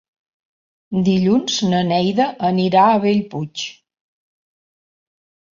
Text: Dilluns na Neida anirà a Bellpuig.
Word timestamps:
Dilluns 1.09 1.59
na 1.73 1.83
Neida 1.89 2.27
anirà 2.51 2.87
a 2.89 2.97
Bellpuig. 3.05 3.67